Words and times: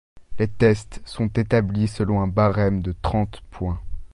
Les 0.39 0.47
tests 0.47 0.99
sont 1.05 1.27
établis 1.27 1.87
selon 1.87 2.21
un 2.23 2.27
barème 2.27 2.81
de 2.81 2.95
trente 3.03 3.43
points. 3.51 3.79